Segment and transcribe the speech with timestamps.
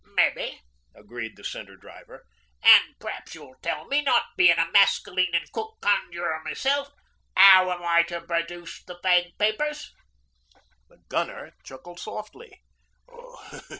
[0.03, 0.57] 'Mebbe,'
[0.95, 2.25] agreed the Centre Driver.
[2.63, 6.89] 'An' p'raps you'll tell me not being a Maskelyne an' Cook conjurer meself
[7.37, 9.91] 'ow I'm to produce the fag papers.'
[10.89, 12.63] The Gunner chuckled softly.